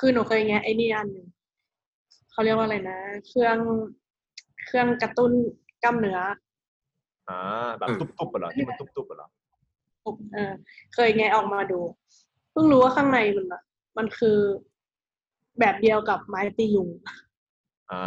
[0.00, 1.26] คือหนูเคยแงะไอ้นี่อันหนึ่ง
[2.30, 3.58] เขาเรียกว่าอะไรนะ เครื่อง
[4.66, 5.32] เครื่องกระตุ้น
[5.82, 6.18] กล้ามเนื้อ
[7.28, 7.38] อ่า
[7.78, 9.28] แบบตุ๊บๆเหรอที่มันตุ๊บๆเหรอ
[10.34, 10.52] เออ
[10.94, 11.80] เคยแงะออกมาดู
[12.52, 13.62] เพิ่งรู้ว่าข้างในมันอะ
[13.98, 14.38] มันคือ
[15.60, 16.88] แบบเดียวกับไม้ตียุง
[17.92, 18.04] อ่า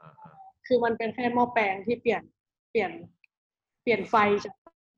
[0.00, 0.32] อ่าอ่า
[0.66, 2.22] คือมันเป็นแค่หม้อแปลงที่เปลี่ยน
[2.70, 2.90] เปลี่ยน
[3.82, 4.14] เปลี่ยนไฟ
[4.44, 4.54] จาก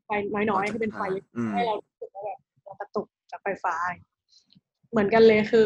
[0.07, 0.11] ไฟ
[0.51, 3.75] น้อยๆให้เป็นไฟเล็กอืมให้เรารู้สึกว่าแบบเรากระตุกจากไฟฟ้า
[4.91, 5.65] เหมือนกันเลยคือ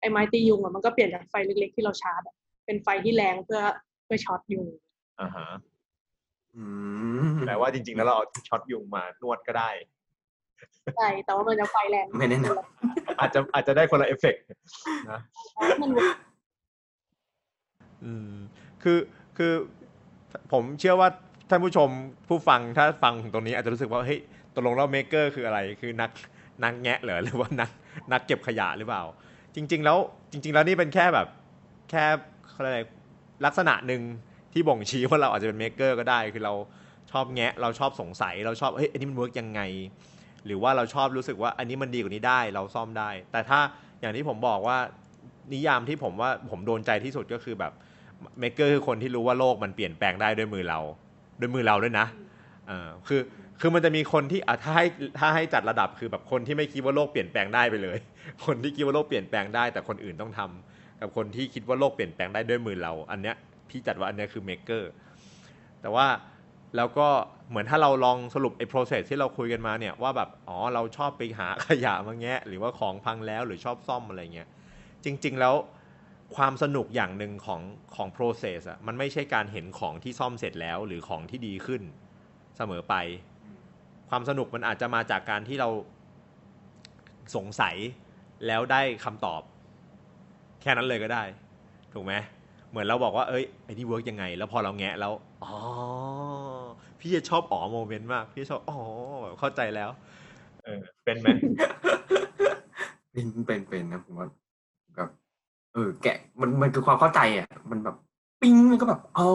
[0.00, 3.60] ไอ้ไม้ตียุงอะมันก็เปลี่ยนจากไฟเล็กๆที่เราชาร์จอะเป็นไฟที่แรงเพื่อ
[4.04, 4.66] เพื่อช็อตยุง
[5.20, 5.46] อ่าฮะ
[6.56, 6.64] อื
[7.32, 9.70] มแปลว่าจริง ๆ แล้วเราเอาช็อตยุงมานวดก็ได้
[10.96, 12.62] ใช่แต่ว่ามันจะไฟแรงไม่แน่นอน
[13.20, 14.42] อาจจะอาจจะได้คนละเอฟเฟกต์
[15.10, 15.20] นะ
[15.80, 16.16] มัน work
[18.04, 18.32] อืม
[18.82, 18.98] คือ
[19.38, 19.52] คือ
[20.52, 21.08] ผมเชื่อว่า
[21.50, 21.88] ท่านผู้ชม
[22.28, 24.20] ผู้ฟังถ้าฟังถึงตรงนี้อาจจะรู้สึกว่าเฮ้ย
[24.54, 26.10] ตกลงแล้ว maker คืออะไร คือนัก
[26.64, 27.70] นักแงะเหรอหรือว่านัก
[28.12, 29.02] นักเก็บขยะหรือเปล่า
[29.54, 29.98] จริง ๆ แล้ว
[30.32, 31.26] จริง ๆ แล้วนี่เป็นแค่แบบ
[31.90, 32.04] แค่
[32.50, 32.80] เขาเรียกอะไร
[33.44, 34.02] ลักษณะหนึ่ง
[34.52, 36.54] ที่บ่งชี้ว่าเราอาจจะเป็น maker ก็ได้ คือเรา
[37.10, 39.60] ชอบแงะ เราชอบสงสัย เราชอบเฮ้ยอันนี้มัน work ยังไง
[40.46, 43.60] หรือว่าเราชอบรู้สึกว่าอันนี้มันดีกว่านี้ได้เราซ่อมได้ แต่ถ้า
[44.00, 44.78] อย่างที่ผมบอกว่า
[45.52, 47.72] นิยามที่ผมว่าผมโดนใจที่สุดก็คือแบบ
[48.38, 50.80] maker คือคนที่รู้ว่าโลกมันเปลี่ยนแปลงได้ด้วยมือเรา
[51.40, 52.06] ด้วยมือเราด้วยนะ
[52.68, 53.20] เออคือ
[53.60, 54.86] คือมันจะมีคนที่อะถ้าให้
[55.18, 57.98] ถ้าให้จัดระดับคือแบบคนที่ไม่คิดว่าโลกเปลี่ยนแปลงได้ไปเลย
[58.46, 63.36] คนที่คิดว่าโลกเปลี่ยนแปลงได้ แต่คนอื่นต้องทำกับคนที่คิดว่าโลกเปลี่ยนแปลงได้ด้วยมือเรา อันเนี้ย
[63.68, 64.90] พี่จัดว่าอันเนี้ยคือเมเกอร์
[65.80, 66.06] แต่ว่า
[66.76, 67.08] แล้วก็
[67.48, 74.48] เหมือนถ้าเราลองสรุปไอ้ process ที่เราคุยกันมาเนี่ยว่าแบบอ๋อเราชอบไปหาขยะมาแงะ หรือว่าของพังแล้วหรือชอบซ่อมอะไรเงี้ย
[75.04, 75.54] จริง ๆ แล้ว
[76.36, 77.60] ความสนุกอย่างหนึ่งของ
[77.94, 81.82] ของ process อะมันไม่ใช่การเห็นของที่ซ่อมเสร็จแล้ว หรือของที่ดีขึ้น
[82.56, 82.94] เสมอไป
[84.08, 85.68] ความสนุกมันอาจจะมาจากการที่เรา
[87.36, 87.76] สงสัย
[88.46, 89.42] แล้วได้คำตอบ
[90.60, 91.22] แค่นั้นเลยก็ได้
[91.92, 92.14] ถูกไหม
[92.70, 95.12] เหมือนเราบอกว่าเอ้ยไอ้นี่ work ยังไง แล้วพอเราแงะแล้ว
[95.44, 95.54] อ๋อ
[97.02, 98.78] พี่จะชอบอ๋อ moment มาก พี่ชอบอ๋อ
[99.22, 99.90] แบบเข้าใจแล้ว
[100.64, 101.28] เออ เป็นไหม
[103.12, 104.28] เป็นเป็นเป็นนะผมว่า
[104.96, 105.08] แบบ
[105.74, 107.96] เออ แกะมันมันคือความเข้าใจอะ มันแบบ
[108.42, 109.28] ปิ้งมันก็แบบอ๋อ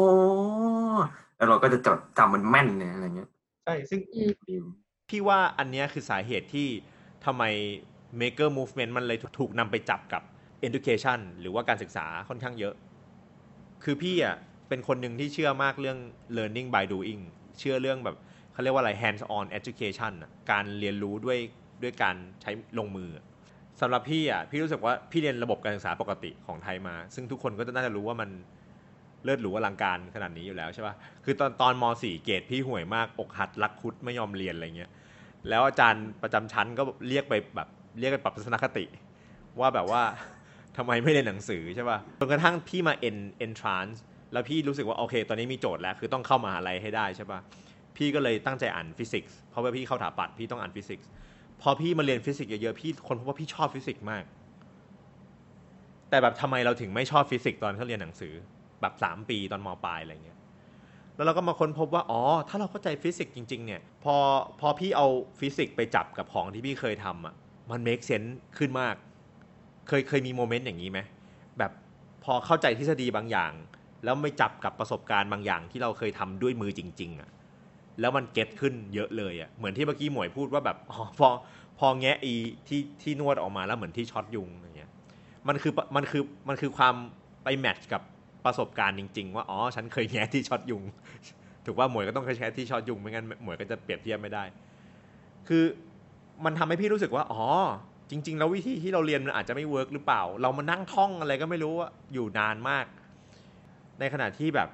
[1.38, 3.30] แล้วเราก็จะจดจำมันแม่นเนี่ยอะไรเงี้ย
[3.63, 4.56] ใช่ซึ่งอืมดี
[5.10, 6.67] พี่ว่าอันเนี้ยคือสาเหตุที่
[7.25, 7.43] ทำไม
[8.21, 10.21] maker movement มันเลยถูกนำไปจับกับ
[10.67, 12.73] education หรือว่าการศึกษาค่อนข้างเยอะ
[13.84, 14.36] คือพี่อะ
[14.67, 15.97] เป็นคนหนึ่งที่เชื่อมากเรื่อง
[16.38, 17.21] learning by doing
[17.59, 18.15] เชื่อเรื่องแบบ
[18.51, 21.39] เขาเรียกว่าอะไร hands on education อะการเรียนรู้ด้วย
[21.83, 23.09] ด้วยการใช้ลงมือ
[23.81, 28.29] สำหรับพี่อะพี่รู้สึกว่าพี่เรียนระบบการศึกษาปกติของไทยมา ซึ่งทุกคนก็จะน่าจะรู้ว่ามัน
[29.23, 34.91] เลิศหรูอลังการขนาดนี้อยู่แล้วใช่ปะคือตอนตอนม .4 เกรดพี่ห่วยมากอกหัดรักคุดไม่ยอมเรียนอะไรเงี้ย
[35.49, 37.67] แล้วอาจารย์ประจำชั้นก็เรียกไปแบบ
[37.99, 38.85] เรียกไปปรับทัศนคติ
[39.59, 40.03] ว่าแบบว่า
[40.77, 43.97] ทำไมไม่เรียนหนังสือใช่ป่ะจนกระทั่งพี่มา en entrance
[44.33, 47.39] แล้วพี่รู้สึกว่าโอเค ตอนนี้มีโจทย์แล้วคือต้องเข้ามหาลัยให้ได้ใช่ป่ะ
[47.97, 51.07] พี่ก็เลยตั้งใจอ่านฟิสิกส์เพราะว่าพี่เข้าถาปัตย์พี่ต้องอ่านฟิสิกส์
[51.61, 54.23] พอพี่มาเรียนฟิสิกส์เยอะๆพี่ค้นพบว่าพี่ชอบฟิสิกส์มาก
[56.09, 58.33] แต่แบบทำไมเราถึงไม่ชอบฟิสิกส์ตอนที่เรียนหนังสือ
[58.81, 60.37] แบบสามปีตอนมปลายอะไรเงี้ย
[61.15, 64.15] แล้วเราก็มาค้นพบว่าอ๋อถ้าเราเข้าใจฟิสิกส์จริง ๆ เนี่ย พอ
[64.59, 65.07] พอพี่เอา
[65.39, 67.35] ฟิสิกส์ไปจับกับของที่พี่เคยทำอะ
[67.69, 68.95] มัน make sense ขึ้นมาก
[69.87, 70.99] เคยเคยมี moment อย่างนี้ไหม
[71.57, 71.71] แบบ
[72.23, 73.51] พอเข้าใจทฤษฎีบางอย่าง
[74.03, 77.29] แล้วไปจับกับประสบการณ์บางอย่างที่เราเคยทำด้วยมือจริง ๆอะ
[77.99, 81.29] แล้วมัน get ขึ้นเยอะเลยอะเหมือนที่เมื่อกี้หมวยพูดว่าแบบอ๋อพอ
[81.79, 82.33] พอแงะอี
[82.67, 84.91] ที่ที่นวดออกมาแล้วเหมือนที่ช็อตยุงอย่างเงี้ย
[85.47, 86.95] มันคือมันคือมันคือความ
[87.43, 88.01] ไป match กับ
[88.45, 90.83] ประสบการณ์จริง ๆ ว่าอ๋อฉันเคยแงะที่ช็อตยุง
[91.65, 94.43] ถูกว่าหมวยก็ต้องเคยแงะที่ช็อตยุงไม่งั้นหมวยก็จะเปรียบเทียบไม่ได้
[95.47, 95.63] คือ
[96.45, 97.43] มันทำให้พี่รู้สึกว่า อ๋อ
[98.10, 102.86] จริง ๆ แล้ววิธีที่เราเรียนมันอาจจะไม่ work หรือเปล่า เรามานั่งท่องอะไรก็ไม่รู้ว่าอยู่นานมาก
[103.99, 104.69] ในขณะที่แบบ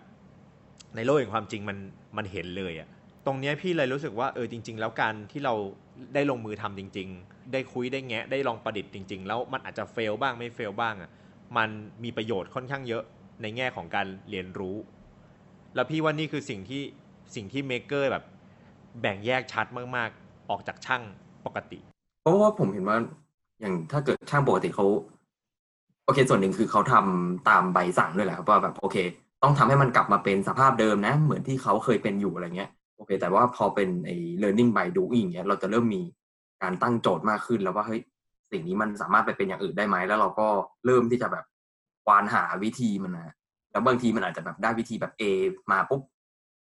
[0.95, 1.77] ในโลกแห่งความจริงมัน
[2.17, 2.89] มันเห็นเลยอะ
[3.25, 5.53] ตรงเนี้ยพี่เลยรู้สึกว่าเออจริง ๆ แล้วการที่เรา
[6.13, 11.12] ได้ลงมือทำจริง ๆ ได้คุยได้แงะได้ลองประดิษฐ์จริง ๆ แล้วมันอาจจะเฟลบ้างไม่เฟลบ้างอะ
[11.57, 11.69] มัน
[12.03, 13.03] มีประโยชน์ค่อนข้างเยอะ
[13.41, 14.75] ในแง่ของการเรียนรู้
[15.75, 16.83] แล้วพี่ว่านี่คือสิ่งที่
[17.36, 18.23] สิ่งที่เมคเกอร์แบบ
[19.01, 21.03] แบ่งแยกชัดมากๆ ออกจากช่าง
[21.45, 21.79] ปกติ
[22.23, 22.97] เพราะว่าผมเห็นว่า
[23.59, 24.86] อย่างถ้าเกิดช่างปกติเขา
[26.05, 28.97] โอเค ส่วนหนึ่งคือเขาทำตามใบสั่งด้วยแหละครับว่าแบบโอเค
[29.43, 36.01] ต้องทำให้มันกลับมาเป็นสภาพเดิมนะ เหมือนที่เขาเคยเป็นอยู่อะไรเงี้ยโอเค แต่ว่าพอเป็นไอ้ learning by doing เงี้ยเราจะเริ่มมี
[36.63, 38.01] การตั้งโจทย์มากขึ้นแล้วว่าเฮ้ย
[38.51, 40.47] สิ่งนี้มันสามารถไปเป็นอย่างอื่นได้ไหมแล้วเราก็
[40.85, 41.45] เริ่มที่จะแบบ
[42.05, 43.33] ควานหาวิธีมันนะ
[43.71, 45.23] แล้วบางทีมันอาจจะแบบได้วิธีแบบ A
[45.71, 46.01] มาปุ๊บ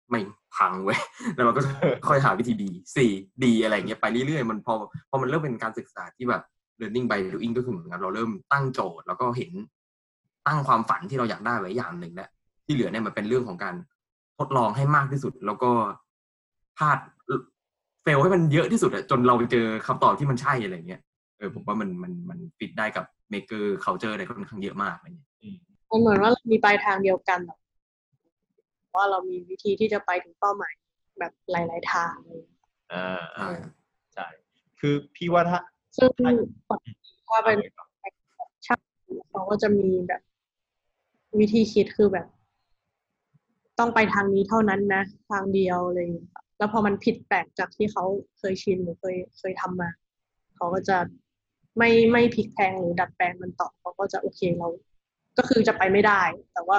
[0.10, 0.19] ไม่
[0.56, 0.99] พังเว้ย
[1.36, 1.62] แล้วเราก็
[2.10, 2.63] ค่อยหาวิธี B
[2.95, 2.97] C
[3.43, 4.73] D อะไรเงี้ยไปเรื่อยๆมันพอ
[5.10, 6.43] พอมันเริ่มเป็นการศึกษาที่แบบ
[6.82, 9.52] learning by doing ก็คือเหมือนกับเราเริ่มตั้งโจทย์ แล้วก็เห็น
[10.48, 12.30] ตั้งความฝันที่เราอยากได้ไว้อย่างหนึ่งแล้ว
[12.65, 13.76] ที่เหลือเนี่ยมันเป็นเรื่องของการ
[14.38, 15.72] ทดลองให้มากที่สุด แล้วก็
[16.78, 16.98] พลาด
[18.04, 21.02] เฟลให้มันเยอะที่สุดอะจนเราไปเจอคำตอบที่มันใช่อะไรเงี้ย
[21.38, 25.30] เออผมว่ามันมันมันฟิตได้กับ maker culture ได้ค่อนข้างเยอะมากอะไรเงี้ย
[25.89, 27.60] มันเหมือนว่าเรามีปลายทางเดียวกันแบบ
[28.96, 30.74] ว่าเรามีวิธีที่จะไปถึงเป้าหมาย
[31.20, 32.44] แบบหลาย ๆ ทางเลย
[32.94, 33.50] อ่าใช่
[34.13, 34.28] ใช่
[34.80, 35.60] คือพี่ว่าถ้า
[35.95, 36.32] ซึ่งใช่
[36.69, 36.91] ปกติ
[37.30, 37.58] ถ้าเป็น
[38.65, 38.80] ช่าง
[39.30, 40.21] เขาก็จะมีแบบ
[41.39, 42.28] วิธีคิดคือแบบ
[43.80, 46.08] ต้องไปทางนี้เท่านั้นนะ ทางเดียวเลย
[46.58, 48.04] แล้วพอมันผิดแปลกจากที่เขา
[48.39, 49.89] เคยชินหรือเคยเคยทำมา
[50.56, 50.97] เขาก็จะ
[51.78, 54.67] ไม่ไม่พลิกแพลงหรือดัดแปลงมันต่อเขาก็จะโอเคเรา
[55.38, 56.21] ก็คือจะไปไม่ได้
[56.54, 56.78] แต่ว่า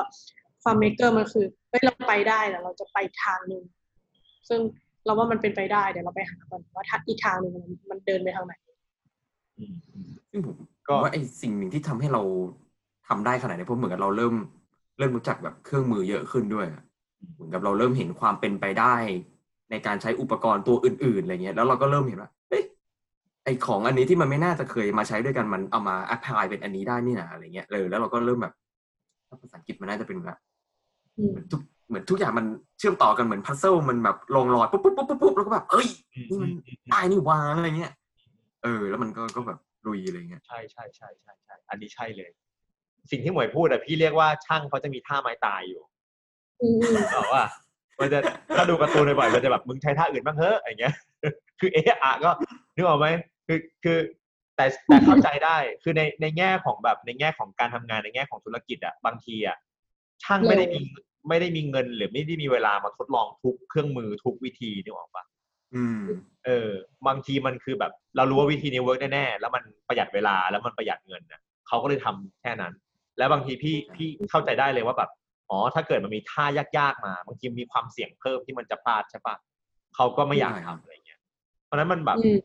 [0.62, 3.62] ความ Maker มันคือเฮ้ยเราไปได้แต่เราจะไปทางหนึ่ง
[4.48, 4.60] ซึ่ง
[5.04, 7.52] เราว่ามันเป็นไปได้เดี๋ยวเราไปหาก่อนว่าอีกทางหนึ่ง
[7.90, 8.54] มันเดินไปทางไหน
[10.30, 10.56] ซึ่งผม
[10.88, 12.22] ก็ผมว่าไอ้สิ่งหนึ่งที่ทำให้เรา
[13.08, 14.34] ทำได้ขนาดนี้เพราะเหมือนกับเราเริ่ม
[14.98, 16.82] เริ่มรู้จักแบบเครื่องมือเยอะขึ้นด้วยอะ
[17.34, 18.94] เหมือนกับเราเริ่มเห็นความเป็นไปได้
[19.70, 22.64] ในการใช้อุปกรณ์ตัวอื่นๆอะไรเงี้ยแล้วเราก็เริ่มเห็นว่าเอ้ย
[23.44, 28.54] ไอ้ของอันนี้ที่มันไม่น่าจะเคยมาใช้ด้วยกันมันเอามา apply เป็นอันนี้ได้นี่นะอะไรเงี้ยเลยแล้วเราก็เริ่มแบบ
[29.28, 30.38] ถ้าภาษาอังกฤษมันน่าจะเป็นแบบ
[31.18, 32.46] อืมเหมือนทุกเหมือนทุกอย่างมัน
[32.78, 35.88] เชื่อมต่อกันเหมือนพัซเซิลมันแบบลงรอยปุ๊บปุ๊บปุ๊บปุ๊บปุ๊บแล้วก็แบบเอ้ย
[36.30, 36.50] นี่มัน
[36.90, 37.92] ได้นี่วาอะไรเงี้ย
[38.62, 42.30] เออ แล้วมันก็ก็แบบลุยอะไรเงี้ย ใช่ใช่ใช่ใช่ใช่อันนี้ใช่เลย
[43.10, 45.82] สิ่งที่หมวยพูดอะพี่เรียกว่าช่างเขาจะมีท่าไม้ตายอยู่
[46.62, 47.44] อืมอืมบอกว่า
[48.00, 48.18] มันจะ
[48.56, 50.94] ถ้าดูการ์ตูนบ่อยๆมันจะแบบมึงใช้ท่าอื่นบ้างเถอะอย่างเงี้ย
[51.60, 52.30] คือเอะอะก็
[52.74, 53.06] นึกออกไหม
[53.46, 53.98] คือคือ
[54.56, 59.56] แต่แต่เข้าใจได้คือในในแง่ของแบบในแง่ของการทำงานในแง่ของธุรกิจอะบางทีอะ
[60.24, 60.80] ช่างไม่ได้มี
[61.28, 65.24] ไม่ได้มีเงินหรือไม่ได้มีเวลามาทดลองทุกเครื่องมือทุกวิธีนึกออกปะ
[65.74, 66.00] อืม
[66.46, 66.70] เออ
[67.06, 72.72] บางทีมันคือแบบ เรารู้ว่าวิธีนี้เวิร์กแน่ๆแล้วมันประหยัดเวลาแล้วมันประหยัดเงินนะเขาก็เลยทำแค่นั้น
[73.18, 75.10] แล้วบางทีพี่พี่เข้าใจได้เลยว่าแบบ
[75.50, 76.44] อ๋อถ้าเกิดมันมีท่า
[76.78, 79.36] ยากๆมา บางทีมีความเสี่ยงเพิ่มที่มันจะพลาดใช่ปะ
[79.96, 81.20] เขาก็ไม่อยากใช่ครับทำอะไรเงี้ย
[81.64, 82.38] เพราะฉะนั้นมันแบบอืม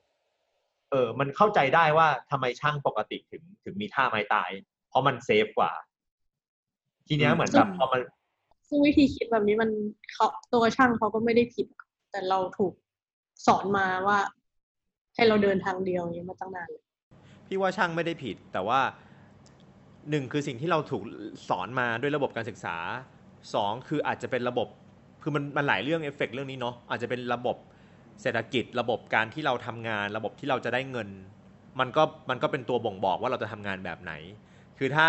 [0.92, 4.50] เออ มันเข้าใจได้ว่าทำไมช่างปกติถึงถึงมีท่าไม้ตาย
[4.90, 5.72] เพราะมันเซฟกว่า
[7.08, 8.02] ทีเนี้ยเหมือนแบบพอมัน
[8.70, 9.70] ซึ่งวิธีคิดแบบนี้มัน
[10.12, 11.68] เขาตัวช่างเขาก็ไม่ได้ผิด
[12.12, 12.74] แต่เราถูก
[13.48, 14.18] สอนมาว่า
[15.16, 16.84] ให้เราเดินทางเดียวอย่างนี้มาตั้งนานเลย
[17.48, 18.80] พี่ว่าช่างไม่ได้ผิด แต่ว่า
[20.10, 21.04] หนึ่งคือสิ่งที่เราถูก
[21.50, 22.78] สอนมาด้วยระบบการศึกษา
[23.54, 24.68] สองคืออาจจะเป็นระบบ
[25.22, 27.58] คือมันมันหลายเรื่องเอฟเฟกเรื่องนี้เนาะอาจจะเป็นระบบ
[28.22, 31.10] เศรษฐกิจ ระบบการที่เราทำงาน ระบบที่เราจะได้เงิน
[31.80, 34.14] มันก็มันก็เป็นตัวบ่งบอกว่าเราจะทำงานแบบไหน
[34.78, 35.08] คือถ้า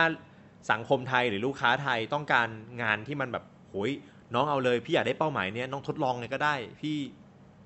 [0.70, 2.48] สังคมไทยหรือลูกค้าไทยต้องการ
[2.82, 3.90] งานที่มันแบบโหย
[4.34, 6.96] น้องเอาเลย พี่อยากได้เป้าหมายเนี้ยน้องทดลองเลยก็ได้ พี่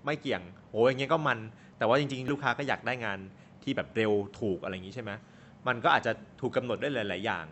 [0.05, 1.39] ไม่เกี่ยงโหยอย่างเงี้ยก็มัน
[1.79, 3.19] แต่ว่าจริงๆ ลูกค้าก็อยากได้งาน
[3.63, 5.11] ที่แบบเร็วถูกอะไรอย่างนี้ใช่ไหม
[5.67, 7.47] มันก็อาจจะถูกกำหนดด้วยหลาย ๆ อย่าง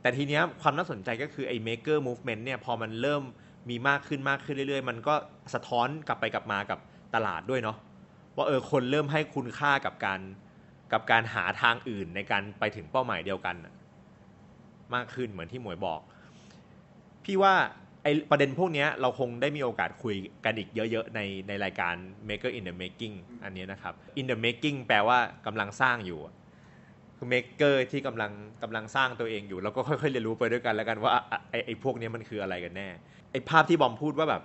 [0.00, 3.22] แต่ทีเนี้ยความน่าสนใจก็คือไอ้ maker movement เนี่ยพอมันเริ่ม
[3.70, 5.14] มีมากขึ้นมากขึ้นเรื่อย ๆ มันก็
[5.54, 6.78] สะท้อนกลับไปกลับมากับ
[7.14, 7.76] ตลาดด้วยเนาะ
[8.36, 10.20] ว่าเออคนเริ่มให้คุณค่ากับการ
[10.92, 13.56] กับการหาทางอื่นในการไปถึงเป้าหมายเดียวกัน
[14.94, 16.00] มากขึ้นเหมือนที่หมวยบอก
[17.24, 17.54] พี่ว่า
[18.06, 21.94] ไอประเด็นพวกนี้เราคงได้มีโอกาสคุยกันอีกเยอะ ๆ ในในรายการ
[22.28, 23.14] Maker in the Making
[23.44, 26.20] อันนี้นะครับ in the making แปลว่ากำลังสร้างอยู่
[27.16, 31.10] คือ maker ที่กำลังกำลังสร้างตัวเองอยู่ แล้วก็ค่อยๆเรียนรู้ไปด้วยกันแล้วกันว่า
[31.50, 32.88] ไอไอพวกนี้มันคืออะไรกันแน่
[33.30, 34.42] ไอภาพที่บอมพูดว่าแบบ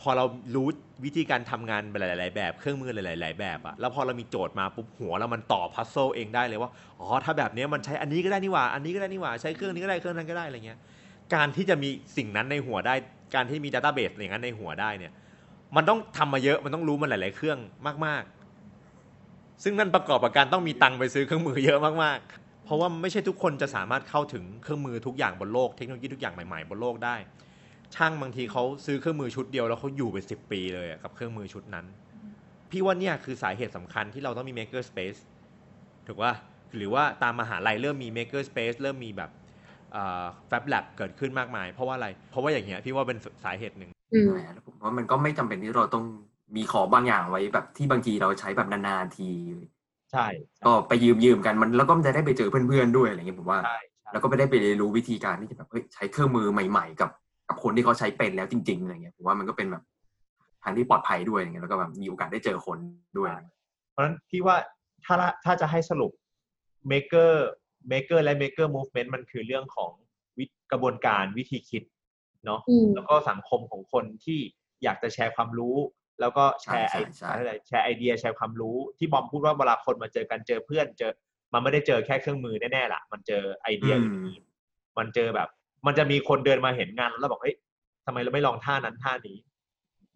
[0.00, 0.68] พอเรารู้
[1.04, 10.78] วิธีการทำงานหลาย ๆ แบบ เครื่องมือหลาย ๆ แบบอะแล้วพอเรามีโจทย์มาปุ๊บหัวเรามันต่อพัซโซเองได้เลยว่า อ๋อ ถ้าแบบนี้มันใช้อันนี้ก็ได้นี่หว่า อันนี้ก็ได้นี่หว่า ใช้เครื่องนี้ก็ได้ เครื่องนั้นก็ได้อะไรเงี้ย
[11.34, 12.94] การที่จะมีสิ่งนั้นในหัวได้
[13.34, 15.12] การที่มีดัตต้าเบสอย่างนั้นในหัวได้เนี่ย
[15.76, 17.58] มันต้องทำมาเยอะมันต้องรู้มันหลาย ๆ เครื่อง
[18.06, 18.22] มาก
[18.92, 27.16] ๆ ซึ่งนั่นประกอบกับการต้องมีตังค์ไปซื้อเครื่องมือเยอะมาก ๆ เพราะว่าไม่ใช่ทุกคนจะสามารถเข้าถึงเครื่องมือทุกอย่างบนโลกเทคโนโลยีทุกอย่างใหม่ ๆ บนโลกได้
[27.94, 31.86] ช่างบางทีเขาซื้อเครื่องมือชุดเดียวแล้วเขาอยู่เป็นสิบปีเลยกับเครื่องมือชุดนั้น
[32.70, 35.20] พี่ว่าเนี่ยคือสาเหตุสำคัญที่เราต้องมี maker space
[36.06, 36.32] ถูกว่า
[36.76, 39.30] หรือว่าตามมหาลัยเริ่มมี maker space เริ่มมีแบบ
[40.48, 46.04] แฟบแลบเกิดขึ้นมากมาย เพราะว่าอะไร เพราะว่าอย่างเงี้ยพี่ว่าเป็นสาเหตุหนึ่งอืมแล้วผมว่ามันก็ไม่จำเป็นที่เราต้อง
[46.56, 49.28] มีของบางอย่างไว้แบบที่บางทีเราใช้แบบนานๆที
[50.12, 50.26] ใช่
[50.66, 57.10] ก็ไปยืมยืมๆกันมันแล้วก็มันจะได้ไปเจอเพื่อนๆด้วยอะไรเงี้ยผมว่าใช่ใช่แล้วก็ไม่ได้ไปเรียนรู้วิธีการที่จะแบบเฮ้ยใช้เครื่องมือใหม่ ๆ กับ
[57.48, 59.82] กับคนที่เขาใช้เป็นแล้วจริงๆอะไรเงี้ยผมว่ามันก็เป็นแบบ
[60.62, 62.78] ทางที่ปลอดภัยด้วยอย่างเงี้ยแล้วก็แบบมีโอกาสได้เจอคน
[63.18, 63.30] ด้วย
[63.90, 64.56] เพราะฉะนั้นพี่ว่า
[65.04, 66.12] ถ้าละถ้าจะให้สรุป
[66.90, 67.32] maker
[67.92, 69.90] maker และ maker movement มันคือเรื่องของ
[70.38, 71.82] วิกระบวนการวิธีคิด
[72.46, 74.40] เนาะอืมแล้วก็สังคมของคนที่
[74.82, 75.76] อยากจะแชร์ความรู้
[76.20, 81.12] แล้วก็แชร์ไอใช่ใช่ใช่อะไรแชร์ไอเดียแชร์ความรู้ที่บอมพูดว่าเวลาคนมาเจอกันเจอเพื่อนเจอ
[81.52, 85.48] มันไม่ได้เจอแค่เครื่องมือแน่ๆล่ะ มันเจอไอเดียอื่นๆมันเจอแบบ
[85.86, 87.56] มันจะมีคนเดินมาเห็นงานแล้วบอกเฮ้ย
[88.06, 89.47] ทำไมเราไม่ลองท่านั้นท่านี้เ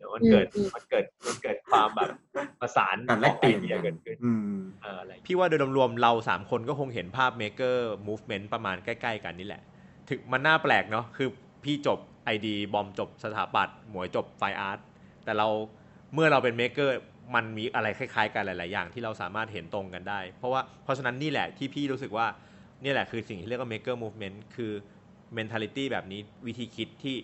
[0.03, 2.11] ดี๋ยวมันเกิดอืมอืมมันเกิดมันเกิดความแบบ
[2.61, 7.77] ประสานการแลกเปลี่ยนของไอเดียเกิดขึ้นอืมเอออะไรอย่างเงี้ยพี่ว่าโดยรวมๆเราสามคนก็คงเห็นภาพ maker
[8.09, 9.63] movement ประมาณใกล้ๆกันนี่แหละ
[10.09, 11.29] ถึงมันน่าแปลกเนาะคือ
[11.65, 11.99] พี่จบ
[12.35, 14.79] ID บอมจบสถาปัตย์หมวยจบไฟอาร์ต
[15.25, 15.49] แต่เรา
[16.15, 16.91] เมื่อเราเป็น maker
[17.35, 22.27] มันมีอะไรคล้ายๆกันหลาย ๆ อย่างที่เราสามารถเห็นตรงกันได้ เพราะว่าเพราะฉะนั้นนี่แหละที่พี่รู้สึกว่า
[22.85, 24.73] นี่แหละคือสิ่งที่เรียกว่า maker movement คือ
[25.37, 27.17] mentality แบบนี้วิธีคิดที่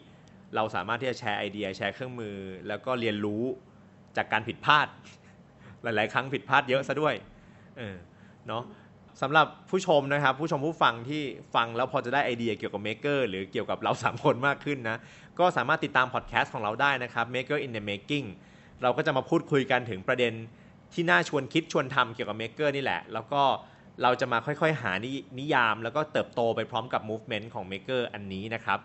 [0.54, 2.36] เราสามารถที่จะแชร์ไอเดียแชร์เครื่องมือ
[2.68, 3.42] แล้วก็เรียนรู้
[4.16, 4.86] จากการผิดพลาด
[5.82, 7.14] หลาย ๆ ครั้งผิดพลาดเยอะซะด้วย
[7.78, 7.96] เออ
[8.48, 8.62] เนาะ
[9.22, 11.22] สำหรับผู้ชมนะครับ ผู้ชมผู้ฟังที่
[11.54, 14.98] ฟังแล้วพอจะได้ไอเดียเกี่ยวกับเม Maker หรือเกี่ยวกับเรา 3 คนมากขึ้นนะ
[15.38, 18.26] ก็สามารถติดตามพอดแคสต์ของเราได้นะครับ Maker in the Making
[18.82, 20.32] เราก็จะมาพูดคุยกันถึงประเด็น
[20.92, 23.42] ที่น่าชวนคิดชวนทำเกี่ยวกับเม Maker นี่แหละ แล้วก็
[24.02, 28.78] เราจะมาค่อยๆ หานินิยาม แล้วก็เติบโตไปพร้อมกับ Movement ของ Maker อันนี้นะครับ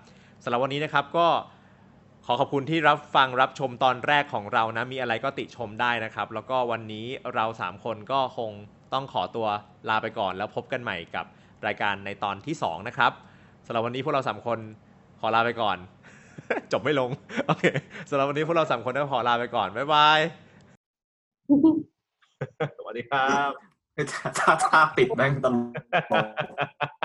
[0.43, 1.27] สำหรับวันนี้นะครับก็
[2.25, 8.51] ขอขอบคุณที่รับฟังรับชมตอนแรกของเรานะ มีอะไรก็ติชมได้นะครับ แล้วก็วันนี้เรา 3 คนก็คง
[8.93, 9.47] ต้องขอตัว
[9.89, 11.25] ลาไปก่อน แล้วพบกันใหม่กับ
[11.67, 13.11] รายการในตอนที่ 2 นะครับ
[13.65, 14.59] สำหรับวันนี้พวกเรา 3 คน
[15.19, 15.77] ขอลาไปก่อน
[16.71, 17.09] จบไม่ลง
[17.47, 17.65] โอเค
[18.09, 20.19] สำหรับวันนี้พวกเรา 3 คนก็ขอลาไปก่อน บ๊ายบาย
[22.77, 23.49] สวัสดีครับ
[24.11, 27.02] ถ้าถ้าถ้าปิดแม่งตลก